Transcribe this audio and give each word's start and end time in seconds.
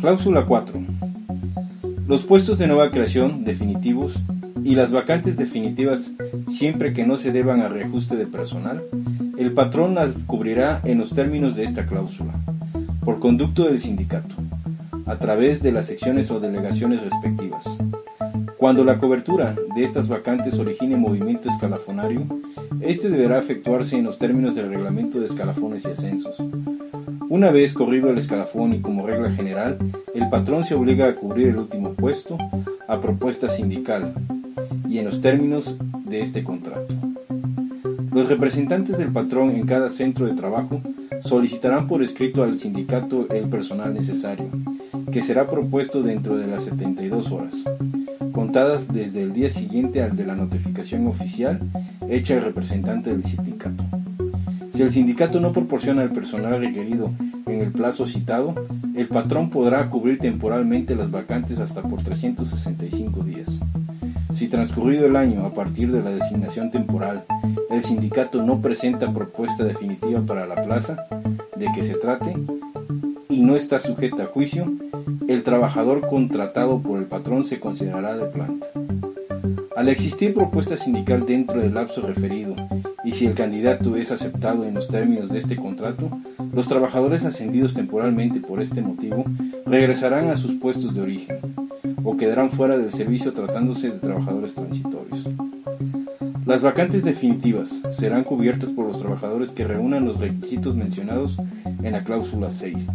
Cláusula 0.00 0.46
4. 0.46 0.80
Los 2.06 2.22
puestos 2.22 2.56
de 2.56 2.68
nueva 2.68 2.92
creación 2.92 3.44
definitivos 3.44 4.14
y 4.62 4.76
las 4.76 4.92
vacantes 4.92 5.36
definitivas 5.36 6.12
siempre 6.48 6.92
que 6.92 7.04
no 7.04 7.16
se 7.16 7.32
deban 7.32 7.62
a 7.62 7.68
reajuste 7.68 8.14
de 8.14 8.26
personal, 8.26 8.80
el 9.36 9.52
patrón 9.52 9.96
las 9.96 10.18
cubrirá 10.24 10.80
en 10.84 10.98
los 10.98 11.10
términos 11.10 11.56
de 11.56 11.64
esta 11.64 11.86
cláusula, 11.86 12.32
por 13.04 13.18
conducto 13.18 13.64
del 13.64 13.80
sindicato, 13.80 14.36
a 15.04 15.16
través 15.16 15.62
de 15.62 15.72
las 15.72 15.86
secciones 15.86 16.30
o 16.30 16.38
delegaciones 16.38 17.02
respectivas. 17.02 17.64
Cuando 18.56 18.84
la 18.84 18.98
cobertura 18.98 19.56
de 19.74 19.82
estas 19.82 20.08
vacantes 20.08 20.58
origine 20.60 20.96
movimiento 20.96 21.50
escalafonario, 21.50 22.24
este 22.80 23.10
deberá 23.10 23.40
efectuarse 23.40 23.98
en 23.98 24.04
los 24.04 24.18
términos 24.18 24.54
del 24.54 24.68
reglamento 24.68 25.18
de 25.18 25.26
escalafones 25.26 25.84
y 25.84 25.88
ascensos. 25.88 26.36
Una 27.30 27.50
vez 27.50 27.74
corrido 27.74 28.08
el 28.08 28.16
escalafón 28.16 28.72
y 28.72 28.80
como 28.80 29.06
regla 29.06 29.30
general, 29.30 29.76
el 30.14 30.30
patrón 30.30 30.64
se 30.64 30.74
obliga 30.74 31.08
a 31.08 31.14
cubrir 31.14 31.48
el 31.48 31.58
último 31.58 31.92
puesto 31.92 32.38
a 32.86 33.00
propuesta 33.02 33.50
sindical 33.50 34.14
y 34.88 34.98
en 34.98 35.04
los 35.04 35.20
términos 35.20 35.76
de 36.06 36.22
este 36.22 36.42
contrato. 36.42 36.94
Los 38.14 38.30
representantes 38.30 38.96
del 38.96 39.12
patrón 39.12 39.50
en 39.50 39.66
cada 39.66 39.90
centro 39.90 40.24
de 40.24 40.32
trabajo 40.32 40.80
solicitarán 41.20 41.86
por 41.86 42.02
escrito 42.02 42.42
al 42.42 42.58
sindicato 42.58 43.28
el 43.28 43.50
personal 43.50 43.92
necesario, 43.92 44.48
que 45.12 45.20
será 45.20 45.46
propuesto 45.46 46.02
dentro 46.02 46.38
de 46.38 46.46
las 46.46 46.64
72 46.64 47.30
horas, 47.30 47.54
contadas 48.32 48.90
desde 48.90 49.22
el 49.22 49.34
día 49.34 49.50
siguiente 49.50 50.02
al 50.02 50.16
de 50.16 50.24
la 50.24 50.34
notificación 50.34 51.06
oficial 51.06 51.60
hecha 52.08 52.36
el 52.36 52.44
representante 52.44 53.10
del 53.10 53.24
sindicato. 53.24 53.97
Si 54.78 54.84
el 54.84 54.92
sindicato 54.92 55.40
no 55.40 55.52
proporciona 55.52 56.04
el 56.04 56.10
personal 56.10 56.60
requerido 56.60 57.10
en 57.46 57.62
el 57.62 57.72
plazo 57.72 58.06
citado, 58.06 58.54
el 58.94 59.08
patrón 59.08 59.50
podrá 59.50 59.90
cubrir 59.90 60.20
temporalmente 60.20 60.94
las 60.94 61.10
vacantes 61.10 61.58
hasta 61.58 61.82
por 61.82 62.04
365 62.04 63.24
días. 63.24 63.58
Si 64.36 64.46
transcurrido 64.46 65.06
el 65.06 65.16
año 65.16 65.44
a 65.44 65.52
partir 65.52 65.90
de 65.90 66.00
la 66.00 66.10
designación 66.10 66.70
temporal, 66.70 67.24
el 67.70 67.82
sindicato 67.82 68.40
no 68.44 68.60
presenta 68.60 69.12
propuesta 69.12 69.64
definitiva 69.64 70.20
para 70.20 70.46
la 70.46 70.62
plaza 70.62 71.08
de 71.56 71.66
que 71.74 71.82
se 71.82 71.94
trate 71.94 72.36
y 73.28 73.40
no 73.40 73.56
está 73.56 73.80
sujeta 73.80 74.22
a 74.22 74.26
juicio, 74.26 74.72
el 75.26 75.42
trabajador 75.42 76.06
contratado 76.08 76.78
por 76.78 77.00
el 77.00 77.06
patrón 77.06 77.44
se 77.44 77.58
considerará 77.58 78.16
de 78.16 78.26
planta. 78.26 78.68
Al 79.74 79.88
existir 79.88 80.34
propuesta 80.34 80.76
sindical 80.76 81.26
dentro 81.26 81.60
del 81.60 81.74
lapso 81.74 82.00
referido 82.00 82.54
y 83.04 83.12
si 83.12 83.26
el 83.26 83.34
candidato 83.34 83.96
es 83.96 84.10
aceptado 84.10 84.64
en 84.64 84.74
los 84.74 84.88
términos 84.88 85.28
de 85.28 85.38
este 85.38 85.56
contrato, 85.56 86.10
los 86.52 86.68
trabajadores 86.68 87.24
ascendidos 87.24 87.74
temporalmente 87.74 88.40
por 88.40 88.60
este 88.60 88.82
motivo 88.82 89.24
regresarán 89.66 90.30
a 90.30 90.36
sus 90.36 90.54
puestos 90.54 90.94
de 90.94 91.02
origen 91.02 91.38
o 92.02 92.16
quedarán 92.16 92.50
fuera 92.50 92.76
del 92.76 92.92
servicio 92.92 93.32
tratándose 93.32 93.90
de 93.90 93.98
trabajadores 93.98 94.54
transitorios. 94.54 95.26
Las 96.46 96.62
vacantes 96.62 97.04
definitivas 97.04 97.78
serán 97.92 98.24
cubiertas 98.24 98.70
por 98.70 98.86
los 98.86 98.98
trabajadores 99.00 99.50
que 99.50 99.64
reúnan 99.64 100.06
los 100.06 100.18
requisitos 100.18 100.74
mencionados 100.74 101.36
en 101.82 101.92
la 101.92 102.04
cláusula 102.04 102.50
6, 102.50 102.86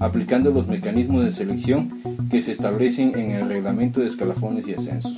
aplicando 0.00 0.50
los 0.50 0.66
mecanismos 0.66 1.24
de 1.24 1.32
selección 1.32 2.00
que 2.30 2.42
se 2.42 2.52
establecen 2.52 3.16
en 3.16 3.30
el 3.30 3.48
reglamento 3.48 4.00
de 4.00 4.08
escalafones 4.08 4.66
y 4.66 4.74
ascensos. 4.74 5.16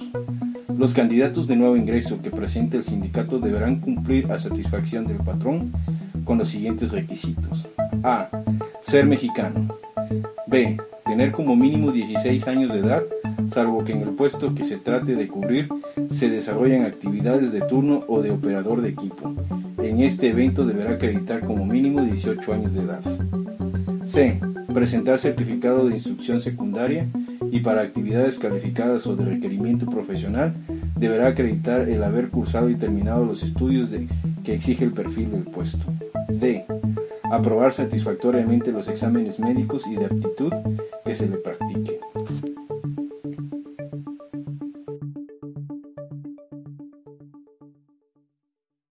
Los 0.79 0.95
candidatos 0.95 1.49
de 1.49 1.57
nuevo 1.57 1.77
ingreso 1.77 2.23
que 2.23 2.31
presente 2.31 2.77
el 2.77 2.85
sindicato 2.85 3.41
deberán 3.41 3.81
cumplir 3.81 4.31
a 4.31 4.39
satisfacción 4.39 5.09
del 5.09 5.17
patrón 5.17 5.73
con 6.25 6.39
los 6.39 6.51
siguientes 6.51 6.93
requisitos. 6.93 7.67
A. 8.05 8.29
Ser 8.83 9.05
mexicano. 9.05 9.77
B. 10.47 10.77
Tener 11.05 11.33
como 11.33 11.57
mínimo 11.57 11.91
16 11.91 12.47
años 12.47 12.73
de 12.73 12.79
edad, 12.79 13.03
salvo 13.53 13.85
que 13.85 13.91
en 13.91 14.03
el 14.03 14.11
puesto 14.11 14.55
que 14.55 14.65
se 14.65 14.77
trate 14.77 15.17
de 15.17 15.27
cubrir 15.27 15.69
se 16.13 16.31
desarrollen 16.31 16.85
actividades 16.85 17.51
de 17.51 17.63
turno 17.63 18.05
o 18.07 18.23
de 18.23 18.31
operador 18.31 18.81
de 18.81 18.91
equipo. 18.91 19.35
En 19.83 19.99
este 20.01 20.29
evento 20.29 20.65
deberá 20.65 20.93
acreditar 20.93 21.41
como 21.41 21.67
mínimo 21.67 22.03
18 22.03 22.53
años 22.53 22.75
de 22.75 22.83
edad. 22.83 23.01
C. 24.05 24.39
Presentar 24.73 25.19
certificado 25.19 25.89
de 25.89 25.95
instrucción 25.95 26.41
secundaria 26.41 27.09
y 27.51 27.61
para 27.61 27.83
actividades 27.83 28.39
calificadas 28.39 29.07
o 29.07 29.17
de 29.17 29.25
requerimiento 29.25 29.87
profesional 29.87 30.55
deberá 30.99 31.29
acreditar 31.29 31.89
el 31.89 32.03
haber 32.03 32.29
cursado 32.29 32.71
y 32.71 32.77
terminado 32.77 33.25
los 33.25 33.43
estudios 33.43 33.91
de, 33.91 34.09
que 34.45 34.55
exige 34.55 34.85
el 34.85 34.93
perfil 34.93 35.31
del 35.31 35.45
puesto. 35.45 35.85
D. 36.29 36.65
Aprobar 37.31 37.73
satisfactoriamente 37.73 38.73
los 38.73 38.89
exámenes 38.89 39.39
médicos 39.39 39.87
y 39.87 39.97
de 39.97 40.07
aptitud 40.07 40.53
que 41.05 41.15
se 41.15 41.29
le 41.29 41.37
practique. 41.37 42.01